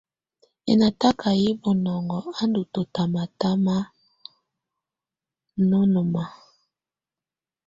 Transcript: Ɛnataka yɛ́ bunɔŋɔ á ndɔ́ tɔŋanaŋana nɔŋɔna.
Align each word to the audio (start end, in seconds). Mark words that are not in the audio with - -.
Ɛnataka 0.71 1.29
yɛ́ 1.41 1.57
bunɔŋɔ 1.61 2.17
á 2.39 2.43
ndɔ́ 2.49 2.65
tɔŋanaŋana 2.73 3.77
nɔŋɔna. 5.91 6.23